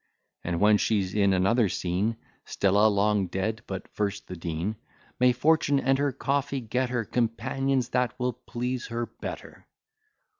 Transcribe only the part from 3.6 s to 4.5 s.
but first the